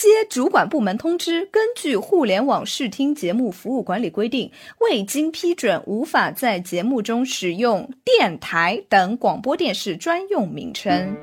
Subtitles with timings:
[0.00, 4.48] 接主管部门通知，根据《互联网视听节目服务管理规定》，
[4.78, 11.16] 未经批准，无法在节目中使用“电台”等广播电视专用名称。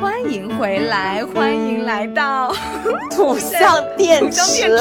[0.00, 2.54] 欢迎回来，欢迎来到
[3.10, 4.78] 土象电池。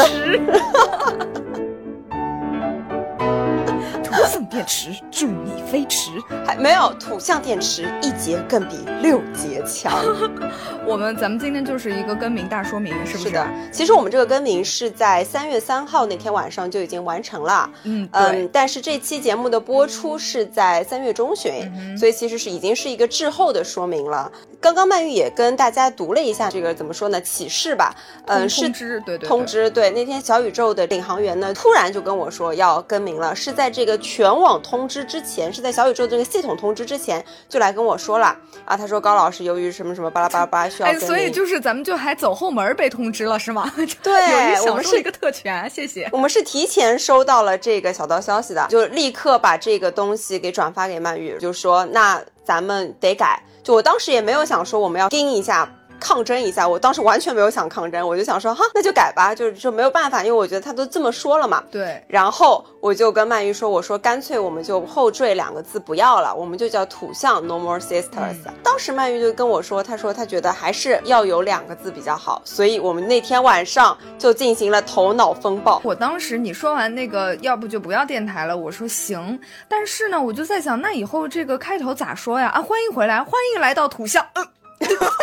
[4.09, 6.09] 土象电池，助你飞驰。
[6.45, 9.93] 还没有土象电池，一节更比六节强。
[10.85, 13.23] 我们咱们今天就是一个更名大说明，是不是？
[13.25, 13.47] 是的。
[13.71, 17.69] 其实我们这个更名是在三月三号那天晚上就已经完成了。
[17.83, 18.49] 嗯嗯。
[18.51, 24.31] 但是这期节目的播出是在三月中旬，所以其实是已经是一个滞后的说明了。
[24.61, 27.21] 刚刚曼玉也跟大家读了一下这个怎么说呢？
[27.21, 27.95] 启示吧。
[28.25, 29.27] 嗯，是通知，对对。
[29.27, 29.89] 通知对。
[29.91, 38.35] 那天小宇宙的领航员呢，突然就跟我说要更名了，是在这个全网通知之前，是在小宇宙这个系统通知之前就来跟我说了
[38.65, 38.75] 啊。
[38.75, 43.71] 他说高老师由于什么什么巴拉巴拉巴拉需要更名，所以就是咱们就还走后门被通知了是吗？
[44.03, 46.09] 对，我们是一个特权，谢谢。
[46.11, 53.43] 我们是提前收到了这个小道消息的，就立刻把这个东西给转发给曼玉，就说那咱们得改。
[53.61, 55.71] 就我当时也没有想说我们要盯一下。
[55.99, 61.63] 抗争一下，我当时完全没有想抗争，我就想说哈，那就改吧，就就没有办法，因为我觉得他都这么说了嘛。
[61.69, 62.01] 对。
[62.07, 68.37] 然后我就跟曼玉说，我说干脆我们就后缀两个字不要了，我们就叫土象 No More Sisters。
[68.63, 75.81] 当时曼玉就跟我说，她说她觉得还是要有两个字比较好，所以我们那天晚上就进行了头脑风暴。
[75.83, 82.47] 我当时你说完那个要不就不要电台了，我说行，但是呢，我就在想，那以后这个开头咋说呀？
[82.49, 84.25] 啊，欢迎回来，欢迎来到土象。
[84.33, 84.47] 嗯。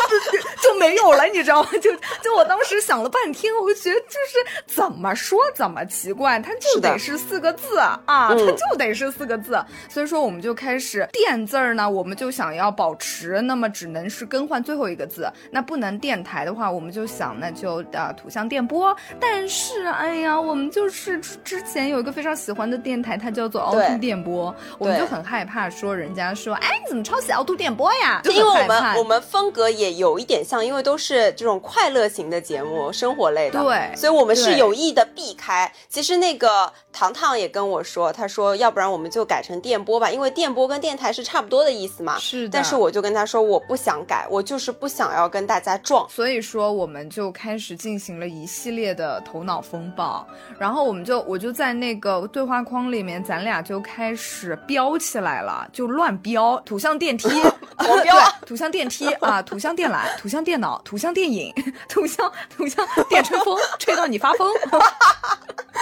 [0.62, 1.68] 就没有了，你知道吗？
[1.80, 9.62] 就就我当时想了半天，我就觉得就是怎么说怎么奇怪，它就得是四个字啊，它就得是四个字。
[9.88, 15.30] 所以说我们就开始电字儿呢，我们就想要保持，那么只能是更换最后一个字。
[15.50, 18.94] 那不能电台的话，我们就想那就呃土象电波。
[19.20, 28.20] 但是哎呀，我们就是之前有一个非常喜欢的电台，它叫做凹凸电波，我们就很害怕说人家说哎你怎么抄袭凹凸电波呀？
[28.24, 30.56] 就因为我们我们风格也有一点像。
[30.66, 35.70] 因为都是这种快乐型的节目，生活类的，对，所以我们是有意的避开。
[35.88, 42.18] 其实那个糖糖也跟我说，他说要不然我们就改成电波吧，因为电波跟电台是差不多的意思嘛。
[42.18, 42.50] 是的。
[42.52, 46.08] 但是我就跟他说，我不想改，我就是不想要跟大家撞。
[46.08, 50.26] 所以说我们就开始进行了一系列的头脑风暴，
[50.58, 57.28] 然后我们就我就在那个对话框里面，咱俩就开始飙起来了，就乱飙，土象电梯，
[57.76, 60.56] 狂飙，土象电梯啊，土象电缆，土象电。
[60.56, 61.52] 脑土象电影，
[61.86, 64.50] 土象土象电吹风，吹到你发疯。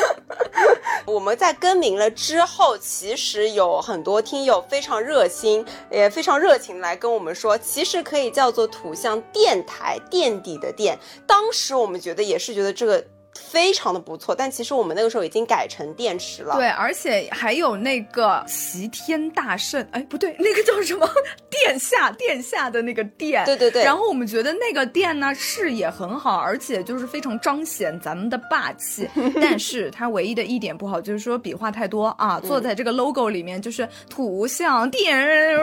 [1.07, 10.99] 我们在更名了之后，其实有很多听友非常热心，也非常热情来跟我们说，其实可以叫做土象电台，垫底的垫。
[11.25, 13.05] 当时我们觉得也是觉得这个。
[13.35, 16.57] 非常的不错，但其实我们那个时候已经改成电池了。
[16.57, 21.09] 对，而且还有那个齐天大圣，哎，不对，那个叫什么？
[21.51, 23.45] 殿下，殿下的那个殿。
[23.45, 23.85] 对对对。
[23.85, 29.09] 然后我们觉得那个殿呢，视野很好，而且就是非常彰显咱们的霸气。
[29.41, 35.17] 但是它唯一的一点不好就是说笔画太多啊，坐在这个 logo 里面就是图像电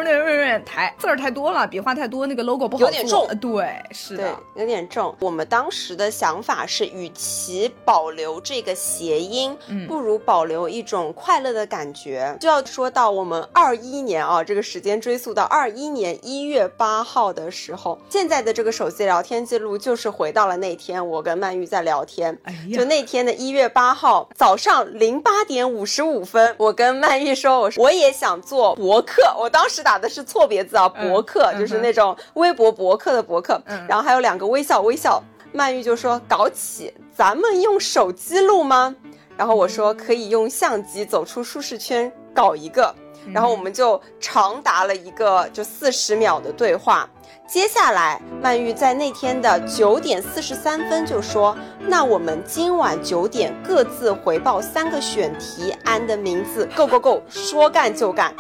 [0.66, 3.28] 台字儿太多了，笔画太多，那个 logo 不好有点重。
[3.42, 5.14] 对，是的，有点重。
[5.20, 12.38] 我们当时的想法是，与其保留这个谐音，不如保留一种快乐的感觉。
[12.40, 22.38] 就要说到我们二一年啊，这个时间追溯到二一年一月八号的时候，现在的这个手机聊天记录就是回到了那天，我跟曼玉在聊天。
[22.44, 29.22] 哎就那天的一月八号早上零八点五十五分，我跟曼玉说，我说我也想做博客。
[29.38, 35.22] 我当时打的是错别字啊，博客就是那种微博博客的博客，然后还有两个微笑微笑。
[35.54, 36.94] 曼玉就说搞起。
[37.22, 38.96] 咱们用手机录吗？
[39.38, 42.96] 然后我说可以用相机走出舒适圈搞一个。
[43.32, 47.08] 然后我们就长达了一个就四十秒的对话。
[47.48, 58.36] 接下来，曼玉在那天的九点四十三分就说：“那我们今晚九点各自回报三个选题安的名字，Go Go Go，说干就干。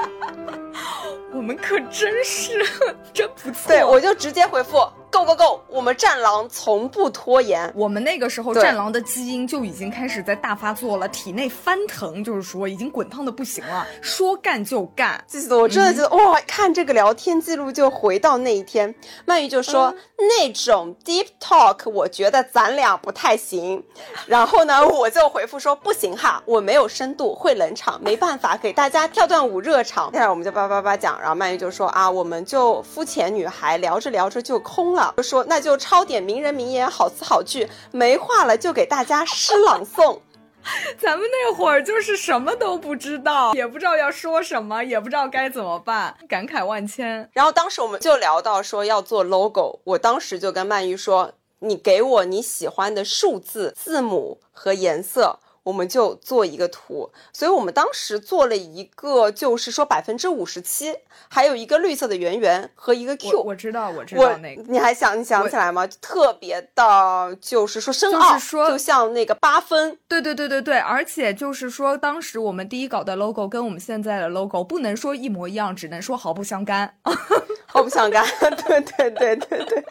[1.31, 2.65] ”我们可真是
[3.13, 3.67] 真不错。
[3.67, 4.79] 对，我就直接回复。
[5.11, 5.59] Go Go Go！
[5.67, 7.69] 我们战狼从不拖延。
[7.75, 13.85] 我们那个时候战狼的基因就已经开始在大发作了，体内翻腾，就是说已经滚烫的不行了。
[14.01, 18.95] 说干就干，记得我真的觉得哇，看这个聊天记录就回到那一天。
[19.25, 23.83] 曼玉就说那种 deep talk，我觉得咱俩不太行。
[24.25, 30.09] 然后呢，我就回复说不行哈，我没有深度，会冷场，没办法给大家跳段舞热场。
[30.13, 35.00] 接下来我们就叭叭叭讲，然后曼玉就说啊，我们就肤浅女孩聊着聊着就空了。
[35.17, 40.19] 就说那就抄点名人名言、好词好句，没话了就给大家诗朗诵。
[40.99, 47.27] 咱们那会儿就是什么都不知道，也不知道要说什么，也不知道该怎么办，感慨万千。
[47.33, 60.95] 然后当时我们就聊到说要做 logo，我当时就跟曼玉说：“你给我你喜欢的数字、字母和颜色。”我们就做一个图，所以我们当时做了一个，就是说百分之五十七，
[61.29, 63.41] 还有一个绿色的圆圆和一个 Q。
[63.41, 64.63] 我知道，我知道那个。
[64.67, 65.85] 你还想你想起来吗？
[66.01, 69.99] 特别的，就是说深奥，就像那个八分。
[70.07, 76.97] 对对对对对，而且就是说，当时我们第一稿的 logo 跟我们现在的 logo 不能说一模一样，只能说毫不相干，
[77.67, 78.25] 毫不相干。
[78.39, 79.85] 对对对对对。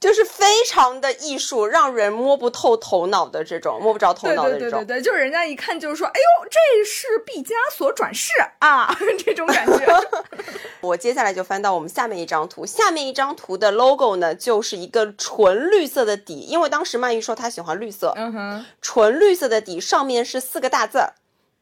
[0.00, 4.80] 就是非常的艺术，让人摸不透头脑的这种，摸不着头脑的这种。
[4.80, 9.86] 对对对对对，就是人家一看就是说，哎呦，这是毕加索转世啊， 这种感觉。
[10.80, 21.00] 我接下来就翻到我们下面一张图，下面一张图的 logo 呢，就是一个纯绿色的底，因为当时曼玉说她喜欢绿色，嗯哼，纯绿色的底，上面是四个大字。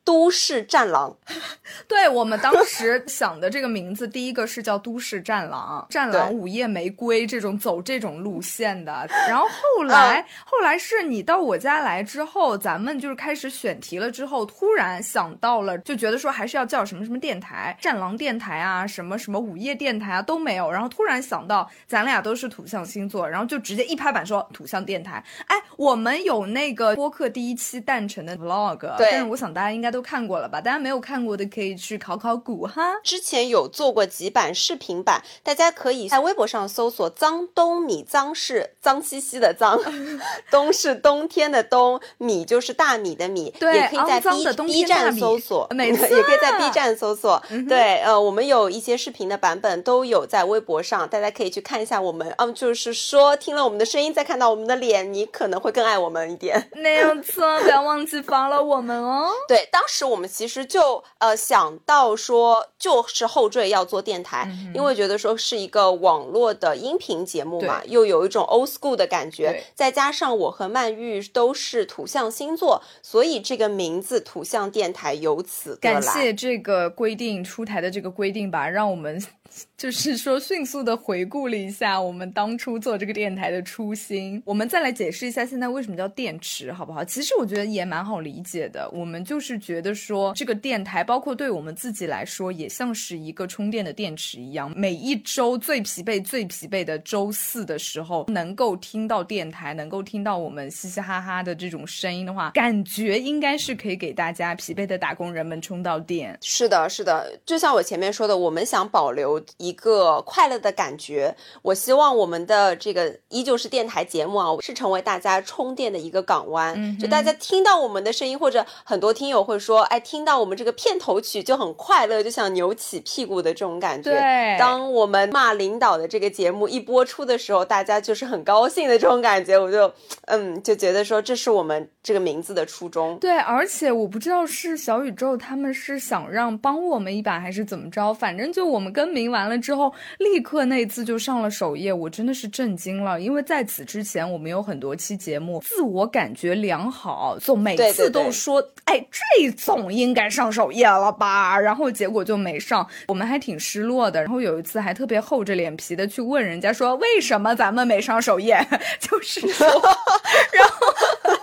[0.06, 1.17] 都市战狼，
[1.88, 9.05] 对我们当时想的这个名字，第一个是叫都市战狼，战狼午夜玫瑰这种走这种路线的。
[9.29, 20.70] 然后后来，后来是你到我家来之后，咱们就是开始选题了之后，突然想到了，就觉得说还是要叫什么什么电台，战狼电台啊，什么什么午夜电台啊都没有。
[20.70, 25.20] 然后突然想到，咱俩都是土象星座，然后就直接一拍板说土象电台。
[25.49, 29.95] 哎，我们有那个播客第一期诞辰的 vlog，对，但是我想大家应该都。
[29.96, 30.60] 都看过了吧？
[30.60, 32.96] 大家没有看过的可以去考考古哈。
[33.02, 39.81] 之前有做过几版视频版，大家可以在微博上搜索“脏东米”，脏是脏兮兮的脏，
[40.52, 43.50] 冬是冬天的冬，米就是大米的米。
[43.58, 47.42] 对，也可以在 B B 站搜索， 没错， 也可以在 B 站搜索。
[47.66, 52.31] 对，呃，我们有一些视频的版本都有在微博上，大家可以去看一下我们。
[52.37, 56.69] 嗯，就是说听了我们的声音，再看到我们的脸，你可能会更爱我们一点。
[56.75, 59.31] 没有错，不要忘记发了我们哦。
[59.49, 59.86] 对，当。
[59.87, 79.25] 当时我们其实就呃想到说，就是后缀要做电台，因为觉得说是一个网络的音频节目嘛，又有一种 old school 的感觉，再加上我和曼玉都是土象星座，所以这个名字土象电台由此感谢这个规定出台的这个规定吧，让我们。
[79.76, 84.43] 就是说，迅速的回顾了一下我们当初做这个电台的初心。
[84.44, 87.04] 我们再来解释一下，现在为什么叫电池，好不好？
[87.04, 88.88] 其实我觉得也蛮好理解的。
[88.93, 94.72] 我们就是觉得说，这个电台，包括对我们自己来说，也像是一个充电的电池一样。
[94.75, 106.37] 每一周最疲惫、最疲惫的周四的时候，能够听到电台，能够听到我们嘻嘻哈哈的这种声音的话，感觉应该是可以给大家疲惫的打工人们充到电。
[106.40, 109.36] 是的，是的，就像我前面说的，我们想保留。
[109.59, 116.75] 一个快乐的感觉，我希望我们的这个依旧是电台节目啊，是成为大家充电的一个港湾。
[116.76, 124.11] 嗯就大家听到我们的声音，或者很多听友会说，哎，听到我们这个片头曲就很快乐，就想扭起屁股的这种感觉。
[124.11, 129.59] 对，当我们骂领导的这个节目一播出的时候，大家就是很高兴的这种感觉。
[129.59, 133.19] 我就，嗯，就觉得说这是我们这个名字的初衷。
[133.19, 139.25] 对，而且我不知道是小宇宙他们是想让帮我们一把还是怎么着，反正就我们跟名。
[139.28, 143.21] 完了之后，立刻那次就上了首页，我真的是震惊了。
[143.21, 151.59] 因为在此之前，我们有很多期节目，自我感觉良好，总每次都说，哎，这总应该上首页了吧？
[151.59, 154.21] 然后结果就没上，我们还挺失落的。
[154.21, 158.59] 然后有一次还特别厚着脸皮的去问人家说，为什么咱们没上首页？
[159.00, 159.66] 就是说，
[160.52, 161.36] 然后。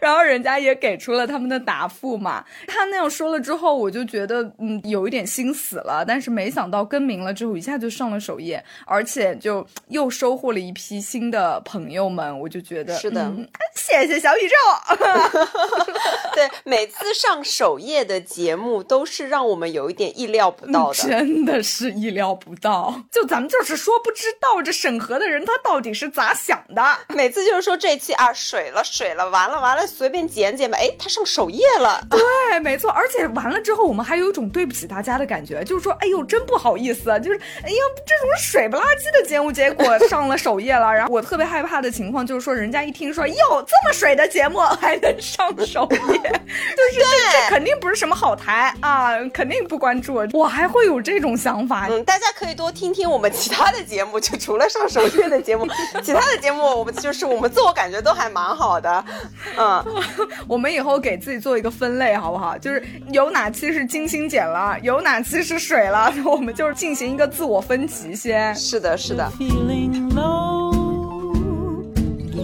[0.00, 2.44] 然后人家也给出了他们的答复嘛。
[2.66, 6.04] 他那样说了之后，我就觉得嗯有一点心死了。
[6.06, 12.38] 但是没想到更名了之后，一下就上了首页，而且就又收获了一批新的朋友们。
[12.38, 13.32] 我就觉得是的，
[13.74, 14.54] 谢谢小宇宙。
[16.34, 23.02] 对，每次上首页的节目都是让我们有一点意料不到的，真的是意料不到。
[23.10, 26.82] 就咱们就是说不知道这审核的人他到底是咋想的。
[27.08, 30.76] 每次就是说这期啊水了水了，完了完了，随便剪剪吧。
[30.80, 32.00] 哎，他上首页了。
[32.10, 32.90] 对，没错。
[32.90, 37.76] 而且完了之后，我们还有一种对不起大家的感觉，就是说，哎呦，真不好意思，啊，就是哎呀，
[38.06, 40.92] 这种水不拉几的节目，结果 上了首页了。
[40.92, 43.34] 然后我特别害怕的情况就是说，人家一听说哟
[43.66, 45.96] 这么水的节目还能上首页，
[46.76, 50.18] 就是这肯定不是什么好台啊，肯定不关注。
[50.32, 51.86] 我还会有这种想法。
[51.90, 55.66] 嗯，大家可以多听听我们其他的节目，就除了上首页的节目，
[56.02, 59.04] 其他的节目我们就是我们自我感觉都还蛮好的。
[59.56, 59.77] 嗯，
[60.46, 62.56] 我们以后给自己做一个分类好不好？
[62.58, 62.82] 就是
[63.12, 68.54] 有哪期是精心剪了，有哪期是水了， 我们就是进行一个自我分级先。
[68.54, 69.30] 是的，是的。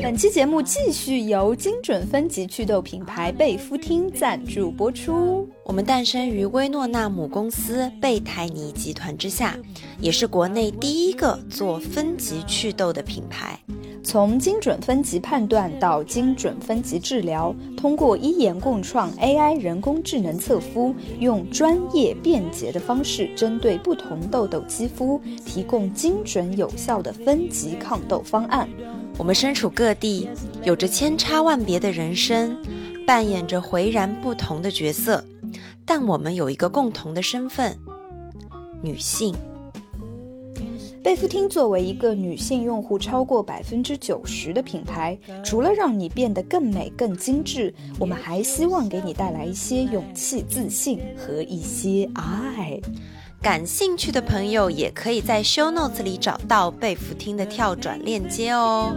[0.02, 5.48] 本期节目继续由精准分级祛痘品牌贝肤汀赞助播出。
[5.64, 9.56] 我们诞生于薇诺娜母公司贝泰尼集团之下，
[9.98, 13.58] 也是国内第一个做分级祛痘的品牌。
[14.04, 28.68] 从精准分级判断到精准分级治疗，通过一言共创 AI 人工智能测肤，用专业便捷的方式，针对不同痘痘肌肤，提供精准有效的分级抗痘方案。
[29.16, 30.28] 我们身处各地，
[30.64, 32.56] 有着千差万别的人生，
[33.06, 35.24] 扮演着浑然不同的角色，
[35.86, 37.74] 但我们有一个共同的身份——
[38.82, 39.34] 女性。
[41.04, 52.80] 贝芙汀作为一个女性用户超过百分之九十的品牌，除了让你变得更美、更精致，我们还希望给你带来一些勇气、自信和一些爱。
[53.42, 58.94] 感兴趣的朋友也可以在 show notes 里找到贝芙汀的跳转链接哦。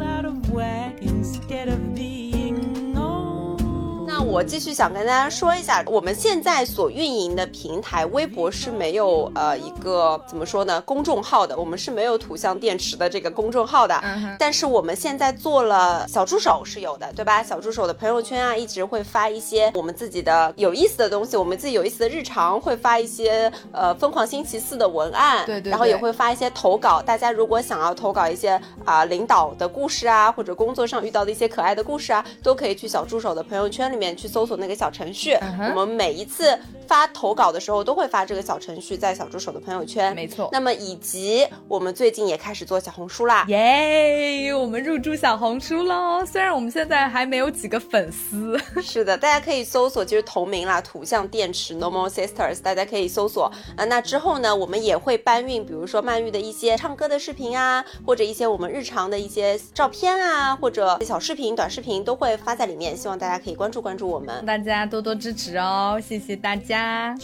[4.27, 13.99] 我继续想跟大家说一下，我们现在所运营的平台微博是没有呃一个怎么说呢公众号的，我们是没有图像电池的这个公众号的。
[14.37, 17.41] 但是我们现在做了小助手是有的，对吧？
[17.41, 27.01] 小助手的朋友圈啊，一直会发一些我们自己的有意思的东西，我们自己有意思的日常，会发一些呃疯狂星期四的文案，对对，然后也会发一些投稿。
[27.01, 34.16] 大家如果想要投稿一些啊领导的故事啊，或者工作上遇到的一些可爱的故事啊，都可以去小助手的朋友圈里面。
[34.17, 35.37] 去搜索那个小程序，
[35.75, 36.57] 我们每一次
[36.87, 40.49] 发投稿的时候都会发这个小程序在小助手的朋友圈，没错。
[40.51, 44.53] 那么以及我们最近也开始做小红书啦，耶！
[44.53, 53.85] 我们入驻小红书喽，虽然我们现在还没有几个粉丝， 是的，大家可以搜索就是同名啦，图像电池 Normal Sisters，大家可以搜索啊。
[53.85, 64.06] 那之后呢，我们也会搬运，比如说曼玉的一些唱歌的视频啊，或者一些我们日常的一些照片啊，或者小视频、短视频都会发在里面，希望大家可以关注关注。
[64.07, 67.15] 我们大家多多支持哦，谢谢大家。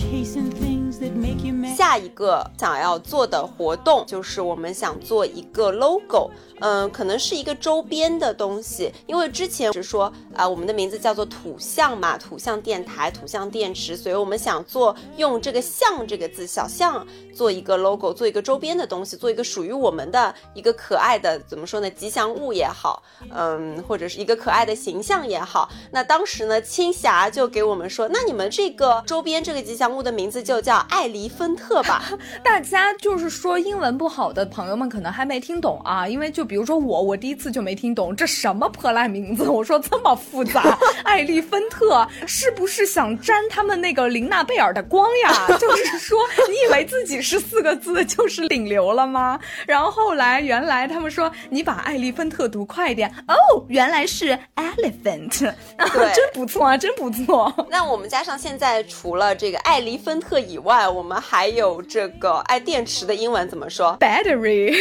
[1.75, 25.69] 下一个想要做的活动就是我们想做一个 logo，嗯，可能是一个周边的东西，因为之前是说啊，我们的名字叫做土象嘛，土象电台、土象电池，所以我们想做用这个象这个字，小象做一个 logo，做一个周边的东西，做一个属于我们的一个可爱的，怎么说呢，吉祥物也好，嗯，或者是一个可爱的形象也好。
[25.91, 26.61] 那当时呢？
[26.73, 32.11] 青霞就给我们说：“那你们这个周边这个吉祥物的名字就叫爱丽芬特吧。
[32.43, 39.49] ”大家就是说英文不好的朋友们可能还没听懂啊，因为就比如说我，我第一次就没听懂这什么破烂名字。
[39.49, 45.47] 我说这么复杂， 艾丽芬特是不是想沾他们那个琳娜贝尔的光呀？
[45.59, 46.17] 就是说
[46.49, 49.39] 你以为自己是四个字就是顶流了吗？
[49.67, 53.35] 然后后来原来他们说你把艾丽芬特读快一点哦，
[53.67, 56.63] 原来是 elephant，真不错。
[56.63, 57.53] 啊，真不错！
[57.69, 64.73] 那我们加上现在除了这个艾丽芬特以外，我们还有这个爱电池的英文怎么说？Battery。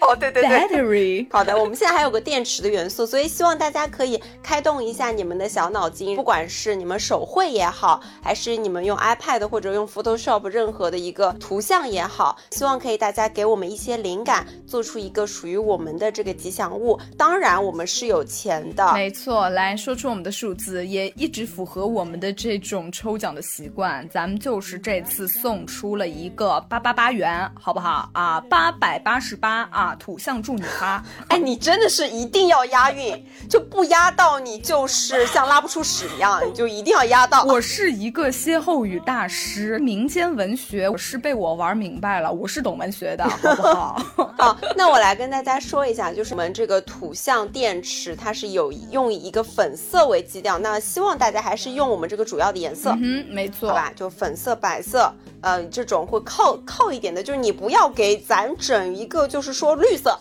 [0.00, 1.26] 哦，对对对，Battery。
[1.30, 16.98] 好的，我们现在还有个电池的元素，所以希望大家可以开动一下你们的小脑筋，不管是你们手绘也好，还是你们用 iPad 或者用 Photoshop 任何的一个图像也好，希望可以大家给我们一些灵感，做出一个属于我们的这个吉祥物。
[17.18, 19.98] 当然，我们是有钱的，没错，来说。
[19.98, 28.40] 出我们的数字也一直符合我们的这种抽奖的习惯，咱们就是这次送出了一个八八八元，好不好啊？
[28.48, 31.02] 八百八十八啊，土象祝你发。
[31.28, 37.44] 哎，你真的是一定要押韵，就不押到你就是像拉不出屎一样，你就一定要押到。
[37.44, 44.02] 我是一个歇后语大师，民间文学我是被我玩明白了，我是懂文学的，好不好？
[44.36, 60.18] 好， 那我来跟大家说一下，就是我们这个土象电池，它是有用一个粉色为基调，那希望大家还是用我们这个主要的颜色，嗯，没错，好吧，就粉色、白色，呃，这种会靠靠一点的，就是你不要给咱整一个，就是说绿色，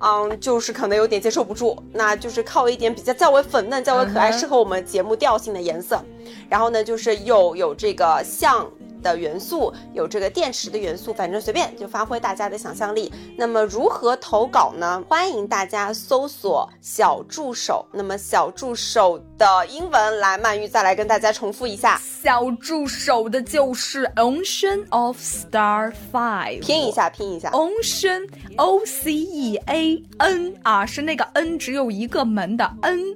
[0.00, 6.02] 嗯，就是可能有点接受不住，那就是靠一点比较较为粉嫩、较为可爱、适合我们节目调性的颜色，
[6.48, 8.66] 然后呢，就是又有这个像。
[9.02, 13.12] 的元素有这个电池的元素，反正随便就发挥大家的想象力。
[13.36, 15.00] 那么如何投稿呢？
[15.08, 17.86] 欢迎大家搜索小助手。
[17.92, 22.00] 那么小助手的英文来，曼玉再来跟大家重复一下。
[22.26, 26.60] 小助手的就是 Ocean of Star Five。
[26.60, 27.50] 拼一下，拼一下。
[27.50, 33.14] Ocean O C E A N 啊，是那个 N 只有一个门的 N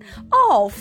[0.53, 0.73] of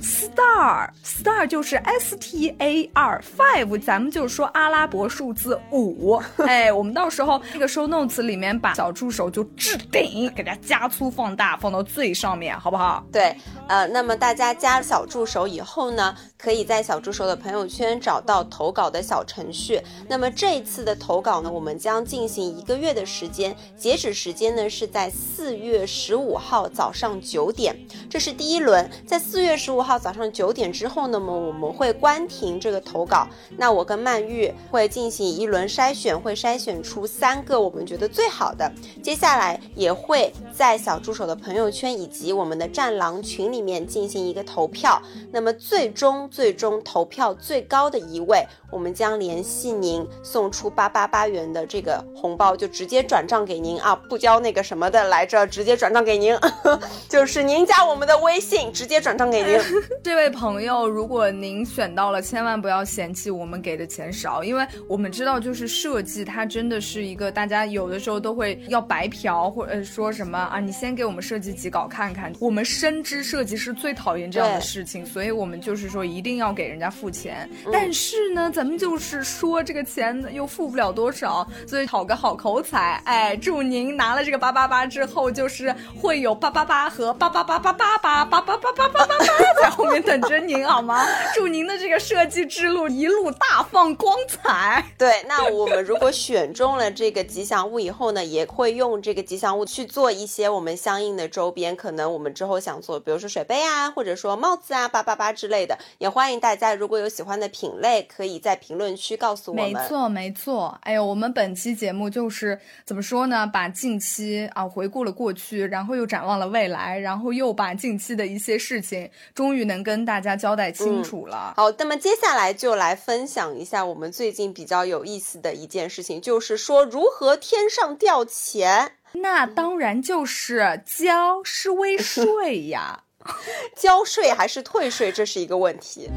[0.00, 4.46] Star Star 就是 S T A R Five，咱们就是说。
[4.54, 6.14] 阿拉伯数字五，
[6.46, 13.04] 哎，我们到时候那个 show notes 里面把小助手就置顶，给它加粗放大，放到最上面，好不好？
[13.12, 13.36] 对，
[13.68, 19.80] 呃，那么大家加小助手以后呢，可以在小助手的朋友圈找到投稿的小程序。
[20.08, 27.76] 那么这一次的投稿呢，我们将进行一个月的时间，截止时间呢是在四月十五号早上九点，
[28.08, 28.90] 这是第一轮。
[29.06, 33.26] 在四月十五号早上九点之后呢，么我们会关停这个投稿。
[33.56, 34.52] 那我跟曼玉。
[34.70, 38.70] 会进行一轮筛选，会筛选出三个我们觉得最好的。
[39.02, 45.00] 接下来也会在小助手的朋友圈以及我们的战狼群里面进行一个投票。
[45.32, 56.36] 那么最终最终投票最高的一位，我们将联系您，送出八八八元的这个红包，就直接转账给您啊，不交那个什么的来着，直接转账给您，
[57.08, 59.58] 就是您加我们的微信，直接转账给您。
[60.02, 64.42] 这位朋友，如果您选到了，千万不要嫌弃我们给的钱少。
[64.44, 72.32] 因为我们知道，就是设计它真的是一个大家有的时候都会要白嫖，或者说什么啊，你先给我们设计几稿看看。
[72.38, 77.35] 我们深知设计师最讨厌这样的事情，所以我们就是说一定要给人家付钱。
[77.72, 89.16] 但是呢，咱们就是说这个钱又付不了多少，所以讨个好口彩，哎，祝您拿了这个八八八之后，就是会有八八八和八八八八八八八八八八八八
[89.60, 91.06] 在后面等着您，好吗？
[91.34, 94.06] 祝您的这个设计之路一路大放光。
[94.06, 101.74] 光彩对，那我们如果选中了这个吉祥物以后呢，也会用这个吉祥物去做一些我们相应的周边。
[101.74, 105.76] 可能我们之后想做，比如说水杯啊，或者说帽子啊，八八八之类的。
[105.98, 109.72] 也欢迎大家如果有喜欢的品类，可以在评论区告诉我们。
[109.72, 110.78] 没错，没错。
[110.82, 113.46] 哎呦，我们本期节目就是怎么说呢？
[113.46, 121.54] 把近期啊回顾了过去，然后又展望了未来，然后又把近期的一些事情，终于能跟大家交代清楚了。
[121.56, 124.12] 好，那么接下来就来分享一下我们。
[124.12, 128.92] 最近比较有意思的一件事情，就是说如何天上掉钱。
[129.12, 133.04] 那当然就是交是微 税呀，
[133.74, 136.10] 交税还是退税，这是一个问题。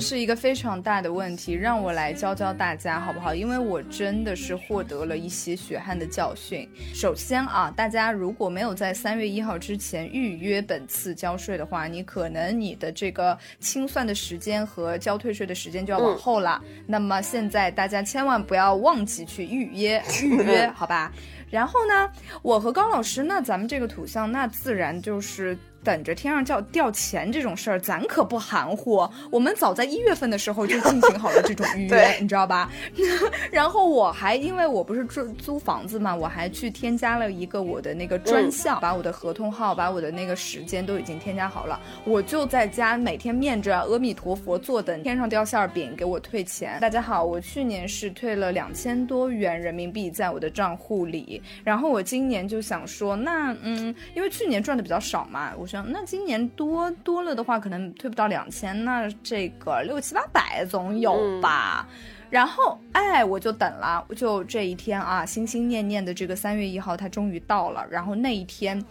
[0.00, 3.34] 是一个非常大的问题，让我来教教大家好不好？
[3.34, 6.66] 因为我真的是获得了一些血汗的教训。
[6.94, 16.62] 首先啊，大家如果没有在三月一号之前预约本次交税的话，你可能你的这个清算的时间和交退税的时间就要往后了。
[16.86, 21.12] 那么现在大家千万不要忘记去预约 预约，好吧？
[21.50, 22.10] 然后呢，
[22.42, 25.56] 我和高老师，那咱们这个土象，那自然就是。
[25.82, 29.08] 等着天上掉掉钱这种事儿，咱可不含糊。
[29.30, 32.70] 我们早在一月份的时候就进行好了这种预约，你知道吧？
[33.50, 41.80] 然后我还因为我不是租租房子嘛，我还去添加了一个我的那个专项，把我的合同号、把我的那个时间都已经添加好了。
[42.04, 46.78] 我就在家每天念着阿弥陀佛，坐等天上掉馅饼给我退钱。
[46.80, 55.69] 大家好，我去年是退了两千多元人民币在我的账户里，然后我今年就想说，那嗯，因为去年赚的比较少嘛，我。
[55.88, 61.86] 那今年多多了的话，可能退不到两千，那这个六七八百总有吧。
[62.28, 67.86] 然后，哎，我就等了，就这一天啊，心心念念的这个三月一号，它终于到了。
[67.90, 68.84] 然后那一天。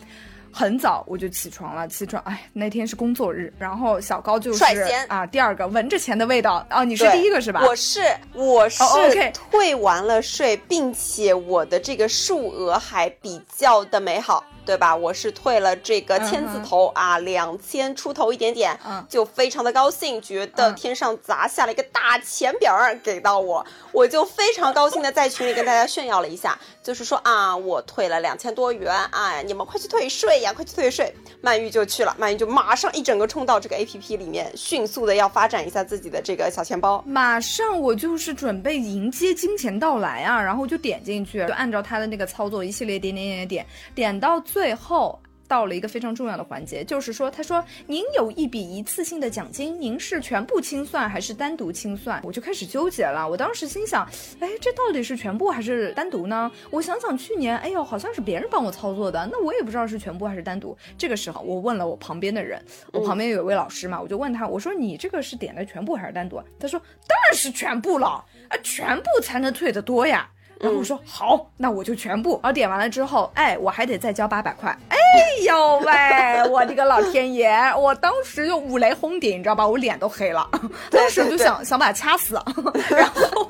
[0.52, 7.62] 很早我就起床了，起床哎，那天是工作日，然后小高就是率先啊，第二个闻着钱的味道哦，你是第一个是吧？
[7.64, 8.02] 我是
[8.34, 8.84] 我是
[9.32, 14.44] 退完了税，并且我的这个数额还比较的美好。
[14.70, 14.96] 对吧？
[14.96, 18.80] 我是退了这个千字头啊，两千出头一点点，
[19.10, 31.12] 就非常的高兴，觉得天上砸下了一个大钱饼儿给到我，我就非常高兴的在群里跟大家炫耀了一下，就是说啊，我退了两千多元，哎，你们快去退税呀，快去退税！
[31.42, 45.18] 曼玉就去了，曼玉就马上一整个冲到这个 A P P 里面，迅速的要发展一下自己的这个小钱包，马上我就是准备迎接金钱到来啊，然后就点进去，就按照他的那个操作一系列点点点点点，点到最最后。
[45.48, 52.22] 到了一个非常重要的环节，就是说，他说您有一笔一次性的奖金，您是全部清算还是单独清算？
[52.24, 53.28] 我就开始纠结了。
[53.28, 54.08] 我当时心想，
[54.40, 56.52] 哎，这到底是全部还是单独呢？
[56.70, 60.78] 我想想，去年，哎呦，好像是别人帮我操作的，那我也不知道是全部还是单独。
[60.96, 66.40] 这个时候，我问了我旁边的人，我旁边有一位老师嘛，我就问他，我说你这个是点的全部还是单独？
[66.60, 70.30] 他说当然是全部了，啊，全部才能退得多呀。
[70.60, 72.40] 然后我说好，那我就全部。
[72.44, 74.70] 然后点完了之后，哎，我还得再交八百块。
[74.90, 74.98] 哎
[75.46, 77.50] 呦喂，我的个老天爷！
[77.78, 79.68] 我当时就五雷轰顶，你知道吧？
[79.68, 80.48] 我脸都黑了，
[80.92, 82.40] 当时就想 想把他掐死。
[82.90, 83.50] 然后，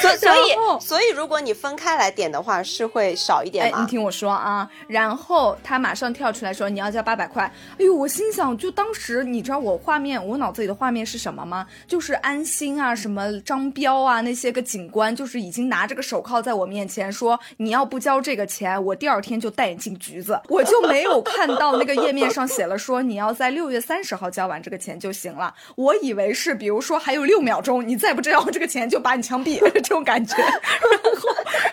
[0.00, 3.80] 所所以所以，如果你分开来点的话，是会少一点吗？
[3.80, 4.68] 你听我说啊。
[4.88, 7.44] 然后他马上跳出来说你要交八百块。
[7.78, 11.66] 哎呦，我心想，就当时你知道我画面，我脑子里的画面是什么吗？
[11.86, 16.42] 就是安心啊，什么张彪啊，那些个警官，就是已经拿着个手铐。
[16.42, 20.40] 在我面前说你要不交这个钱，我第二天就带你进局子。
[20.48, 25.54] 我就没有看到那个页面上写了说你要在六月三十号交完这个钱就行了。
[25.76, 30.36] 我以为是，比如说还有六秒钟，你再不交这个钱就把你枪毙 这种感觉。
[30.38, 30.48] 然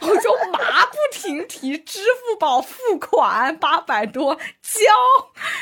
[0.02, 4.82] 后我就马不停蹄支付宝付款八百多交，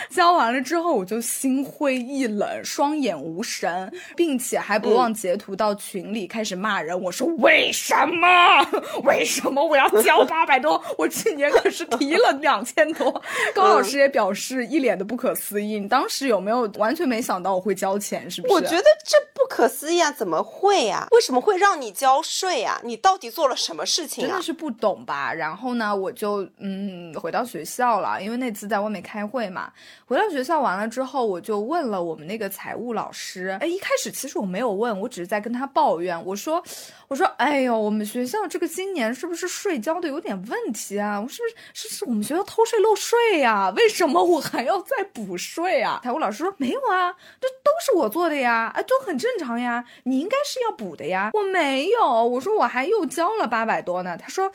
[0.10, 7.00] 交完了之后我就心灰意冷，双眼无神，并且还不忘截图到群里开始骂人。
[7.00, 8.68] 我说为什么？
[9.04, 10.82] 为什么我要交八百多？
[10.98, 13.22] 我去年可是提了两千多。
[13.56, 15.80] 高老师也表示一脸的不可思议。
[15.80, 18.30] 你当时有没有完全没想到我会交钱？
[18.30, 18.54] 是不是？
[18.54, 20.12] 我觉得这不可思议啊！
[20.12, 21.08] 怎么会呀？
[21.12, 22.80] 为什么会让你交税啊？
[22.84, 24.28] 你到底做了什么事情啊？
[24.28, 25.34] 真的是不懂吧？
[25.34, 29.72] 然后呢，我就嗯回到学校了，因为那次在外面开会嘛。
[30.06, 33.58] 回到学校完了之后，我就问了我们那个财务老师。
[33.60, 36.24] 哎，一开始其实我没有问，我只是在跟他抱怨。
[36.26, 36.64] 我说，
[37.08, 41.20] 我说，哎呦，我们学校这个今年是不是税交的有点问题啊？
[41.20, 43.74] 我是不是是是我们学校偷税漏税对呀？
[43.76, 46.00] 为什么我还要再补税啊？
[46.04, 51.32] 财务老师说没有啊，这都是我做的呀，啊，都很正常呀，你应该是要补的呀。
[51.34, 54.16] 我没有，我说我还又交了八百多呢。
[54.16, 54.52] 他说。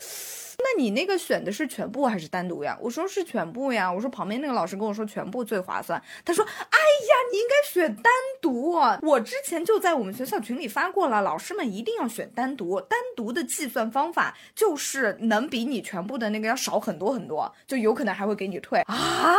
[0.59, 2.77] 那你那个选的是全部还是单独呀？
[2.81, 3.91] 我说是全部呀。
[3.91, 6.01] 我说旁边那个老师跟我说全部最划算。
[6.23, 8.73] 他说：“哎呀，你应该选单独。
[9.01, 12.79] 我之前就在我们学校群里发过了，老师们一定要选单独。
[12.81, 19.35] 单独的计算方法就是能比你全部的那个要少很多很多，就有可能还会给你退啊。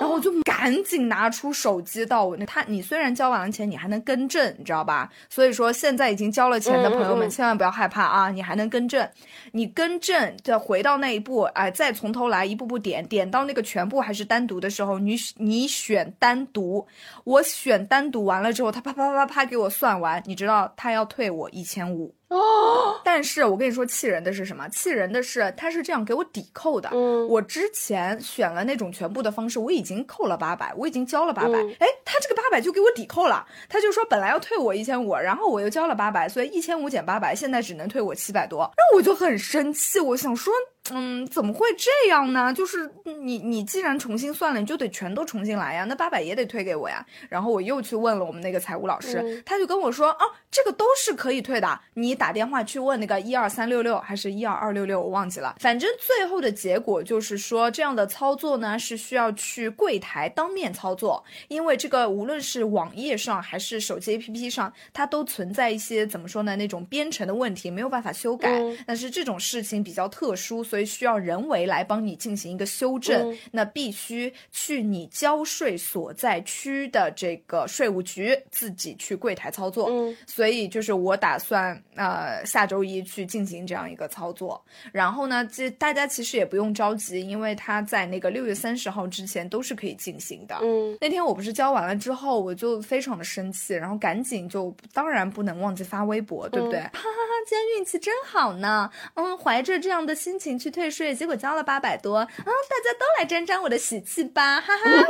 [0.00, 5.10] 然后我就赶紧拿出手机到我那他，你虽然交完了钱，你还能更正，你知道吧？
[5.28, 9.08] 所以说现在已经交了钱的朋友们千万不要害怕啊，你还能更正，
[9.52, 16.86] 你更正。”再回到那一步，哎，再从头来，一步步点，点到那个全部还是单独的时候，你你选单独，
[17.24, 22.14] 我选单独完了之后，他啪啪啪啪给我算完，你知道他要退我一千五。
[22.28, 24.68] 哦，但是我跟你说，气人的是什么？
[24.68, 26.88] 气人的是，他是这样给我抵扣的。
[26.92, 31.56] 嗯，我之前选了那种全部的方式，我已经扣了八百，我已经交了八百。
[31.78, 38.68] 哎，他这个八百就给我抵扣了，他就说本来要退我一千五，然后我又交了八百，所以一千五减八百，现在只能退我七百多。
[38.76, 40.52] 那我就很生气，我想说。
[40.92, 42.52] 嗯，怎么会这样呢？
[42.52, 45.84] 就是你，你既然重新算了，你就得全都重新来呀。
[45.84, 47.04] 那八百也得退给我呀。
[47.28, 51.80] 然后我又去问了我们那个财务老师，他就跟我说，哦，这个都是可以退的。
[51.94, 55.56] 你打电话去问那个一二三六六还是一二二六六，我忘记了。
[55.58, 68.56] 反正最后的结果就是说，这样的操作呢是需要去柜台当面操作，因为这个无论是网页上还是手机 APP 上，它都存在一些怎么说呢那种编程的问题，没有办法修改。
[68.86, 70.75] 但是这种事情比较特殊，所以。
[70.76, 79.88] 所以需要人为来帮你进行一个修正，那必须去你交税所在区的这个税务局自己去柜台操作。
[79.88, 84.62] 嗯，所以就是我打算呃下周一去进行这样一个操作。
[84.92, 90.58] 然后呢，这大家其实也不用着急，因为他在那个六月三十号之前都是可以进行的。
[90.60, 96.80] 嗯，那天我不是交完了之后，我就非常的生气，然后赶紧就当然不能忘记发微博，对不对？
[96.80, 98.90] 哈哈哈，今天运气真好呢。
[99.14, 100.65] 嗯，怀着这样的心情去。
[100.66, 102.26] 去退税，结果交了八百多啊！
[102.26, 105.06] 大家都来沾沾我的喜气吧，哈哈。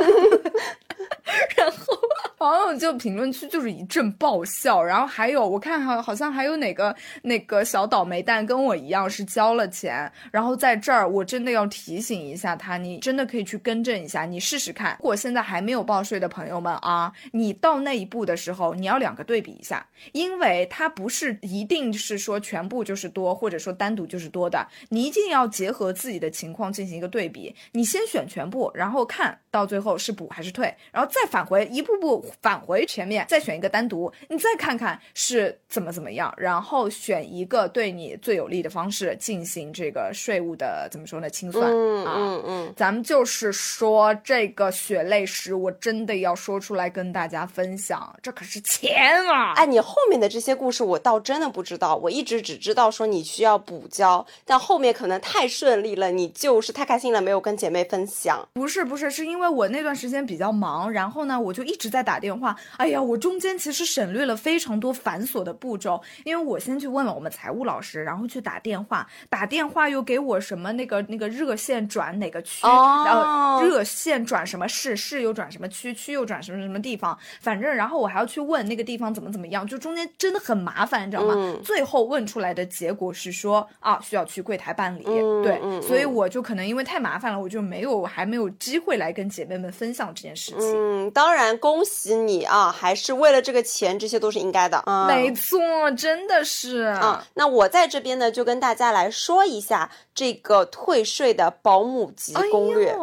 [1.57, 1.97] 然后。
[2.37, 14.95] 网友就评论区就是一阵爆笑，然后还有我看好好像还有哪个那个小倒霉蛋跟我一样是交了钱，然后在这儿我真的要提醒一下他，你真的可以去更正一下，你试试看。
[14.99, 27.55] 如果现在还没有报税的朋友们啊，你到那一步的时候，你要两个对比一下，因为它不是一定是说全部就是多，或者说单独就是多的，你一定要结合自己的情况进行一个对比。
[27.71, 32.25] 你先选全部，然后看到最后是补还是退，然后再返回一步步。
[32.41, 41.65] 返回前面，再选一个单独，你再看看是怎么怎么样，然后选一个对你最有利的方式进行这个税务的怎么说呢清算
[42.05, 42.13] 啊？
[42.15, 49.53] 嗯嗯，咱们就是说这个血泪史，我真的要说出来跟大家分享，这可是钱啊！
[49.55, 58.45] 哎，你后面的这些故事我倒真的不知道，我一直只知道说你需要补交，但后面可能太顺利了，你就是太开心了，没有跟姐妹分享。
[58.53, 62.17] 不是不是，是因为我那段时间比较忙，然后呢，我就一直在打。
[62.17, 81.55] 电话，哎呀，我中间其实省略了非常多繁琐的步骤，因为我先去问了我们财务老师，然后去打电话，打电话又给我什么那个那个热线转哪个区，然后热线转什么市，市又转什么区，区又转什么什么地方，反正然后我还要去问那个地方怎么怎么样，就中间真的很麻烦，你知道吗？
[81.63, 85.03] 最后问出来的结果是说啊，需要去柜台办理，
[85.41, 91.07] 对，所以我就可能因为太麻烦了，我就没有还没有机会来跟姐妹们分享这件事情。
[91.07, 92.17] 嗯，当然恭喜。
[92.17, 94.83] 你啊，还是为了这个钱，这些都是应该的。
[95.07, 95.59] 没错，
[95.91, 97.23] 真的是啊。
[97.35, 102.93] 那我在这边呢，就跟大家来说一下这个退税的保姆级攻略。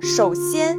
[0.00, 0.76] 首先，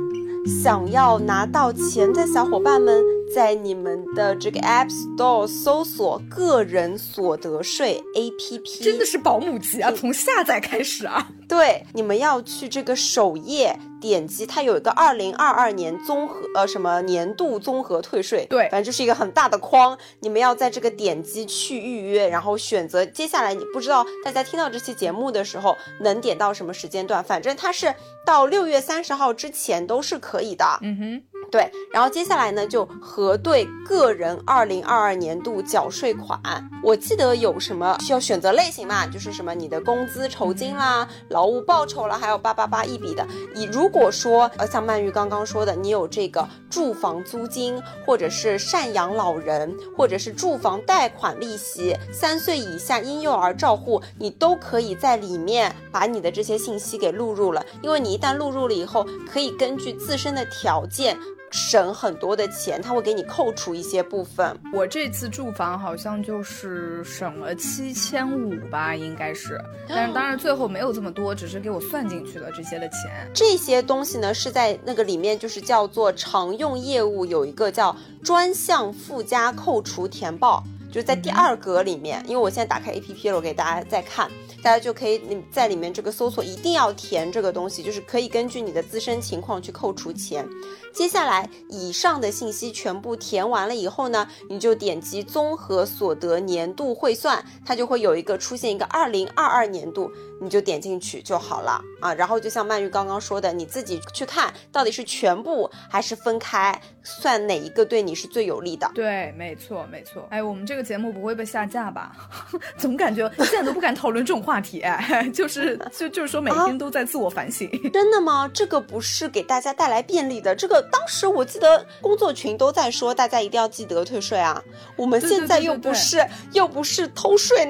[0.63, 3.12] 想要拿到钱的小伙伴们。
[3.33, 9.91] 在你们的这个 App Store 搜索“个人所得税 APP”，真的是保姆级啊！
[9.91, 30.65] 从下载开始啊，对，你们要去这个首页点击，它有一个二零二二年综合呃什么年度综合退税，对，反正就是一个很大的框，你们要在这个点击去预约，然后选择接下来，你不知道大家听到这期节目的时候能点到什么时间段，反正它是到六月三十号之前都是可以的。
[30.81, 31.23] 嗯哼。
[31.53, 36.41] 对，然后接下来呢，就核对个人二零二二年度缴税款。
[36.81, 39.05] 我记得有什么需要选择类型嘛？
[39.05, 43.23] 就是什么你的工资酬金啦、劳务报酬啦，还有八八八一笔的。
[43.53, 57.63] 你如果说呃，像曼玉刚刚说的，你有这个住房租金，或者是赡养老人，或者是住房贷款利息，三岁以下婴幼儿照护，你都可以在里面把你的这些信息给录入了。
[57.83, 61.15] 因为你一旦录入了以后，可以根据自身的条件。
[61.53, 64.57] 省很多的钱，他会给你扣除一些部分。
[64.73, 69.61] 我这次住房好像就是省了七千五吧，应该是。
[69.87, 73.29] 但是当然最后没有这么多，只是给我算进去了这些的钱。
[73.35, 82.23] 这些东西呢是在那个里面，就是叫做常用业务有一个叫专项附加扣除填报，就在第二格里面。
[82.27, 84.31] 因为我现在打开 A P P 了，我给大家再看。
[84.63, 90.47] 大家就可以你在里面这个搜索一定要填这个东西，就是可以根据你的自身情况去扣除钱。
[90.93, 100.09] 接下来以上的信息全部填完了以后呢，你就点击综合所得年度汇算，它就会有一个出现一个二零二二年度，
[100.41, 102.13] 你就点进去就好了啊。
[102.13, 108.89] 然后就像曼玉刚刚说的，你自己去看到底是全部还是分开算哪一个对你是最有利的。
[108.95, 110.25] 对，没错没错。
[110.31, 112.11] 哎，我们这个节目不会被下架吧？
[112.77, 114.53] 总感觉现在都不敢讨论这种话。
[114.63, 118.49] 题，哎就是就就是说每天都在自我反省，真的吗？
[118.53, 120.55] 这个不是给大家带来便利的。
[120.55, 124.63] 这个当时我记得工作群都在说，大家一定要记得退税啊。
[124.95, 127.67] 我们现在又不是又不是偷税，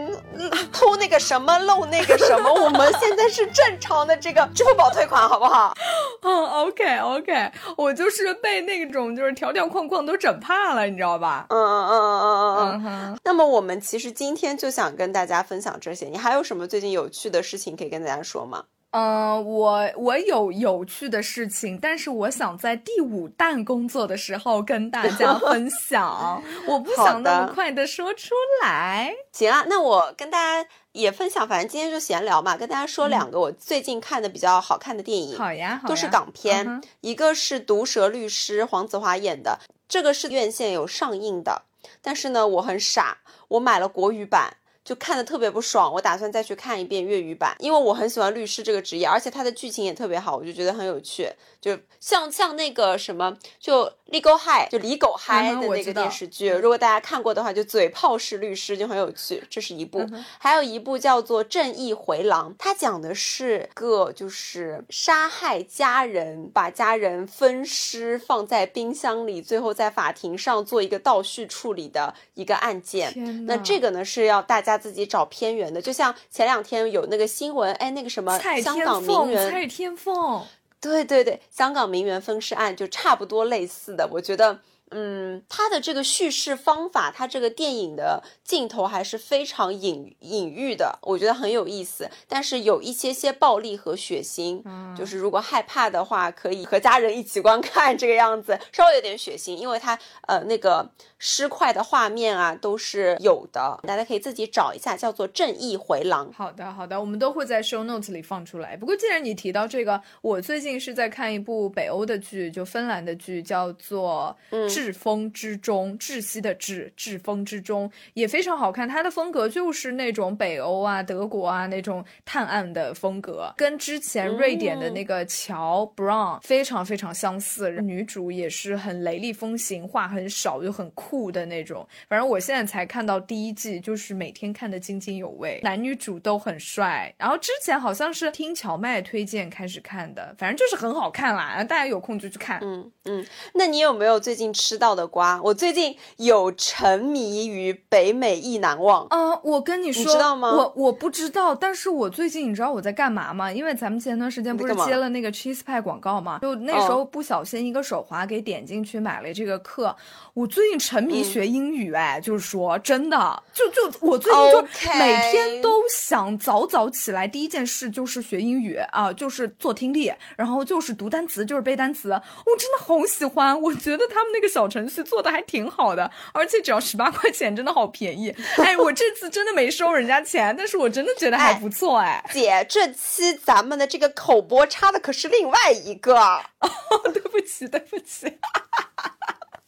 [0.71, 5.73] 偷那个什么漏那个什么，我们现在是正常的这个 支付宝退款，好不好？
[6.21, 11.45] 嗯， OK OK，我就是被那种就是条条框框都整怕了，你知道吧？
[11.49, 13.19] 嗯嗯嗯嗯嗯嗯。
[13.23, 16.67] 那么我们其实今天就想跟大家分享这些，你还有什么？
[16.67, 18.63] 最近有趣的事情可以跟大家说吗？
[18.91, 29.11] 嗯，我我有有趣的事情，但是我想在第五弹工作的时候跟大家分享， 我不想那么快的说出来。
[29.31, 35.37] 行啊，那我跟大家也分享，反正今天就闲聊嘛，跟大家说两个我最近看的比较好看的电影。
[35.37, 41.63] 好呀，都是港片，一个是《毒舌律师》，黄子华演的，这个是院线有上映的，
[42.01, 43.17] 但是呢，我很傻，
[43.49, 44.57] 我买了国语版。
[44.83, 51.29] 就看的特别不爽，我打算再去看一遍粤语版，因为我很喜欢律师这个职业，而且它的剧情也特别好，我就觉得很有趣。
[51.61, 59.41] 就像像那个什么，就《Legal High》，就李狗嗨的那个电视剧，如果大家看过的话，就嘴炮式律师就很有趣。
[59.49, 60.05] 这是一部，
[60.37, 73.13] 还有一部叫做《正义回廊》，它讲的是个就是杀害家人，把家人分尸放在冰箱里，最后在法庭上做一个倒叙处理的一个案件。
[73.45, 80.41] 那这个呢是要大家自己找片源的，就像前两天有那个新闻，哎，那个什么香港名媛蔡天凤。
[80.79, 84.59] 对对对，香港名媛分尸案就差不多类似的，我觉得。
[84.93, 92.09] 嗯，它的这个叙事方法，它这个电影的镜头还是非常隐隐喻的，我觉得很有意思。
[92.27, 106.29] 但是有一些些暴力和血腥，嗯，就是如果害怕的话，可以和家人一起观看这个样子，稍微有点血腥，因为它呃那个尸块的画面啊都是有的，大家可以自己找一下，叫做《正义回廊》。
[106.33, 108.77] 好的，好的，我们都会在 show notes 里放出来。
[108.77, 114.69] 不过既然你提到这个，我最近是在看一部北欧的剧，就芬兰的剧，叫做嗯。
[114.83, 118.87] 《飓风之中》，窒息的窒，飓风之中也非常好看。
[118.87, 127.71] 它的风格就是那种北欧啊、德国啊那种探案的风格，跟之前瑞典的那个乔 Brown 非常非常相似。
[127.81, 131.87] 女主也是很雷厉风行，话很少又很酷的那种。
[132.09, 135.61] 反正我现在才看到第一季，就是每天看得津津有味。
[135.63, 137.13] 男女主都很帅。
[137.17, 141.63] 然后之前好像是听乔麦推荐开始看的，反正就是很好看啦。
[141.63, 142.59] 大家有空就去看。
[142.61, 144.72] 嗯嗯，那你有没有最近吃？
[144.73, 149.39] 知道的瓜，我最近有沉迷于北美意难忘啊！
[149.43, 150.51] 我跟你说，知道吗？
[150.51, 153.51] 我我不知道，但是我最近你知道我在干嘛吗？
[153.51, 159.95] 因为咱们前段时间不是接了那个 cheese pie 广告嘛，就那时候不小心一个手滑给点进去买了这个课。
[160.33, 164.61] 我最近沉迷学英语，哎，就是说真的，就就我最近就
[164.97, 172.09] 每天都想早早起来，第一件事就是学英语啊，就是做听力，然后就是读单词，就是背单词。
[172.09, 174.63] 我真的好喜欢，我觉得他们那个小。
[174.73, 178.35] 程序做的还挺好的，而且只要十八块钱，真的好便宜。
[178.57, 181.99] 哎，我这次真的没收人家钱，但是我真的觉得还不错。
[181.99, 186.17] 哎，姐，这期咱们的这个口播插的可是另外一个。
[186.17, 188.39] 哦，对不起，对不起。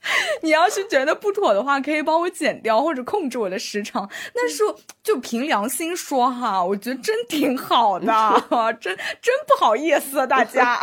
[0.42, 4.10] 你要是觉得不妥的话，可以帮我剪掉或者控制我的时长。
[4.34, 4.64] 但是
[5.04, 8.06] 就凭良心说哈，我觉得真挺好的，
[8.80, 10.80] 真真不好意思啊大家。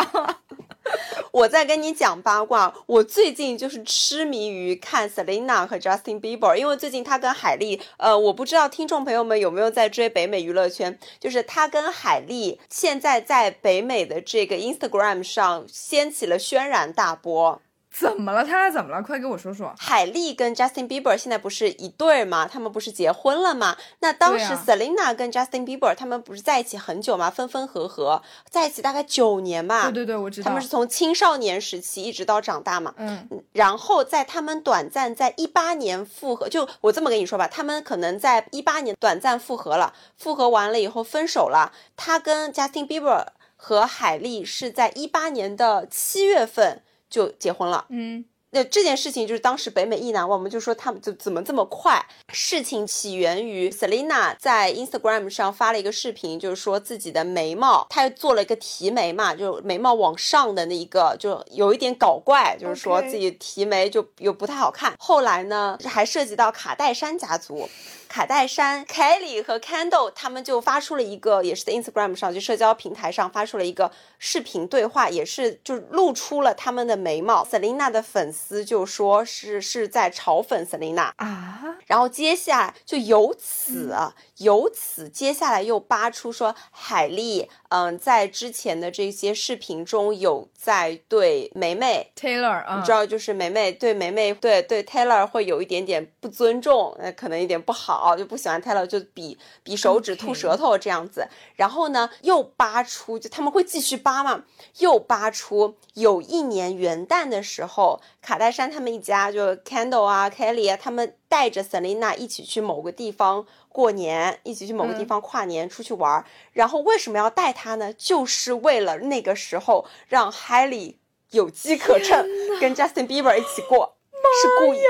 [1.31, 17.63] 我在跟你讲八卦，我最近就是痴迷于看 Selina 和 Justin Bieber，因为最近他跟海莉，呃，我不知道听众朋友们有没有在追北美娱乐圈，就是他跟海莉现在在北美的这个 Instagram 上掀起了轩然大波。
[17.93, 18.43] 怎么了？
[18.43, 19.03] 他俩怎么了？
[19.03, 19.73] 快给我说说。
[19.79, 22.49] 海莉跟 Justin Bieber 现在不是一对吗？
[22.51, 23.77] 他们不是结婚了吗？
[24.01, 27.29] 那当时 Selina 跟 Justin Bieber 他们不是在一起很久吗？
[27.29, 29.83] 分分合合，在一起大概九年吧。
[29.85, 30.49] 对对对，我知道。
[30.49, 32.95] 他们是从青少年时期一直到长大嘛。
[32.97, 33.29] 嗯。
[33.53, 41.73] 然后在他们短暂在一八年复合，就我这么跟你说吧，他们可能在一八年短暂复合了，复合完了以后分手了。
[41.97, 43.27] 他跟 Justin Bieber
[43.57, 46.81] 和海莉是在一八年的七月份。
[47.13, 52.05] 就结婚了，嗯，那这件事情就是当时北美意难忘，我们就说他们就怎么这么快？
[52.33, 64.95] 事情起源于 Selina 在 Instagram 上发了一个视频，就是说自己的眉毛，她做了一个提眉嘛，就眉毛往上的那一个，就有一点搞怪，就是说自己提眉就又不太好看。
[64.99, 67.69] 后来呢，还涉及到卡戴珊家族。
[68.13, 77.43] 卡戴珊、Kelly 和 Kendall 他们就发出了一个，也是在 Instagram 上，就社交平台上发出了一个视频对话，也是就露出了他们的眉毛。
[77.43, 83.97] Selina 的粉丝就说是是在嘲讽 Selina 啊，然后接下来就由此
[84.43, 98.13] 由此接下来又扒出说海莉，嗯，在之前的这些视频中有在对梅梅 Taylor，你知道就是梅梅对梅梅对对 Taylor 会有一点点不尊重，那可能有点不好。
[98.13, 101.29] 哦，就不喜欢 Taylor，就比比手指吐舌头这样子。
[101.57, 104.45] 然后呢，又扒出，就他们会继续扒嘛，
[104.79, 116.23] 又扒出有一年元旦的时候，卡戴珊他们一家就 Candle 啊、Kelly 啊，他们带着 Selina 一起去某个地方过年，一起去某个地方跨年出去玩。
[116.53, 117.91] 然后为什么要带她呢？
[117.95, 120.97] 就是为了那个时候让 Hailey
[121.31, 122.27] 有机可乘，
[122.61, 123.97] 跟 Justin Bieber 一起过，
[124.43, 124.81] 是故意，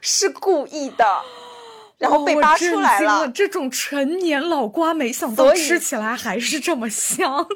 [0.00, 1.22] 是故意的。
[1.98, 7.46] 然后被扒出来了，这种陈年老瓜，没想到吃起来还是这么香。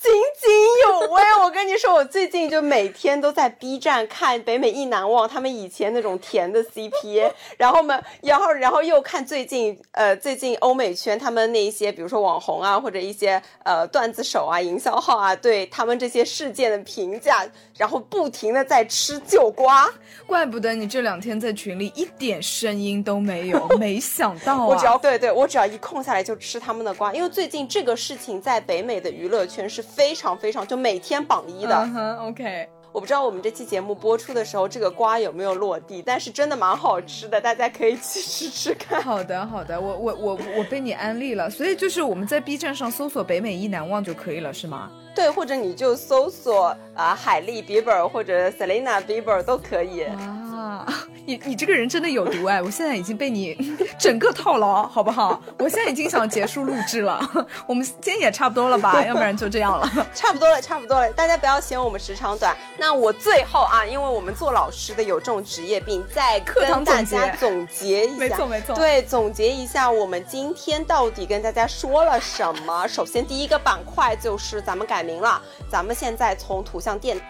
[0.00, 0.50] 津津
[0.86, 1.22] 有味。
[1.42, 17.44] 我跟你说，我最近就每天都在 B 站看《北美一难忘》他们以前那种甜的 CP，然后嘛，然后然后又看最近呃最近欧美圈他们那一些，比如说网红啊或者一些呃段子手啊、营销号啊，对他们这些事件的评价，
[17.76, 19.92] 然后不停的在吃旧瓜。
[20.26, 24.66] 怪不得你这两天在群里一点声音都没有，没想到啊！
[24.66, 31.74] 我只要对对，我只要一空下来就吃他们的瓜，因为最近这个事情在北美的娱乐圈是非常非常就每天榜一的。
[31.74, 32.68] 嗯哼，OK。
[32.90, 39.00] 我不知道我们这期节目播出的时候，这个瓜有没有落地，但是真的蛮好吃的，大家可以去吃吃看。
[39.02, 44.90] 好的，好的，我我我我被你安利了，所以就是我们在 B 站上搜索“北美一难忘”就可以了，是吗？
[45.14, 50.04] 对，或者你就搜索啊海莉·比伯或者 Selena Bieber 都可以。
[50.04, 50.86] 啊，
[51.28, 52.62] 你你这个人真的有毒哎！
[52.62, 53.54] 我现在已经被你
[53.98, 55.38] 整个套牢，好不好？
[55.58, 57.20] 我现在已经想结束录制了。
[57.66, 59.04] 我们今天也差不多了吧？
[59.04, 59.86] 要不然就这样了。
[60.14, 61.12] 差不多了，差不多了。
[61.12, 62.56] 大家不要嫌我们时长短。
[62.78, 68.16] 那我最后啊，因为我们做老师的有这种职业病，再跟大家总结一下。
[68.16, 68.74] 没错没错。
[68.74, 72.88] 对，总结一下我们今天到底跟大家说了什么。
[72.88, 77.20] 首先第一个板块就是咱们改名了，咱们现在从图像店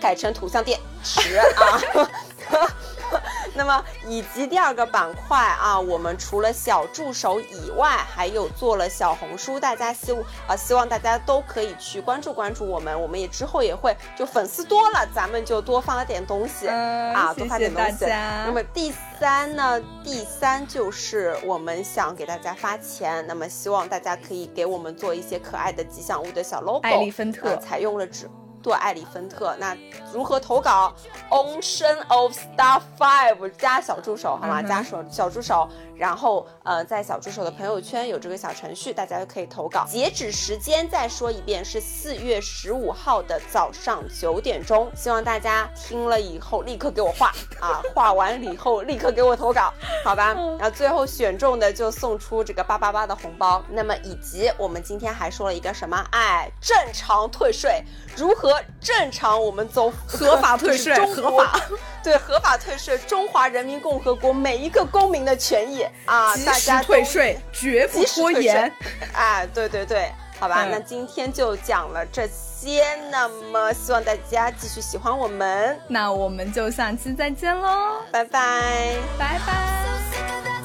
[0.00, 1.80] 改成图像电池啊。
[3.54, 10.12] 那么，以及第二个板块啊，我们除了小助手以外，还有做了小红书，大家希
[10.46, 18.04] 啊希望大家都可以去关注关注我们，我们也之后也会就粉丝多了，咱们就多发点东西啊，多发点东西。
[18.04, 28.28] 那么第三呢，第三就是我们想给大家发钱，那么希望大家可以给我们做一些可爱的吉祥物的小 logo，艾丽芬特采用了纸。
[28.66, 29.76] 做艾里芬特，那
[30.12, 30.92] 如何投稿
[31.30, 34.60] ？Ocean of Star Five 加小助手好吗？
[34.60, 35.68] 加手小助手。
[35.98, 39.84] 然后，呃，在小助手的朋友圈有这个小程序，大家就可以投稿。
[39.88, 44.90] 截止时间再说一遍，是四月十五号的早上九点钟。
[44.94, 47.28] 希望大家听了以后立刻给我画
[47.60, 49.72] 啊，画完以后立刻给我投稿，
[50.04, 50.34] 好吧？
[50.58, 53.62] 然后最后选中的就送出这个八八八的红包。
[53.70, 55.96] 那么以及我们今天还说了一个什么？
[56.10, 57.84] 哎，正常退税，
[58.16, 59.36] 如何正常？
[59.36, 61.60] 我们走合法 退税，合法
[62.06, 65.84] 对合法退税，中华人民共和国每一个公民的权益。
[66.04, 66.36] 啊！
[66.46, 68.72] 大家退税，绝不拖延。
[69.12, 80.55] 哎，对对对，好吧，那今天就讲了这些，那么希望大家继续喜欢我们，那我们就下期再见喽，拜拜，拜拜。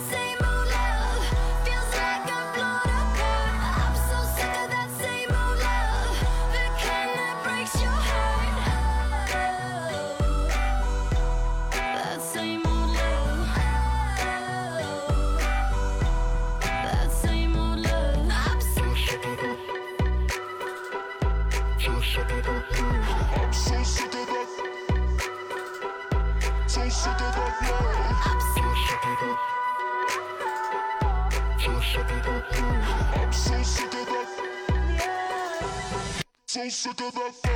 [36.72, 37.51] Sick of that.